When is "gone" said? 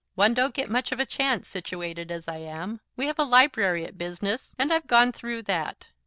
4.87-5.11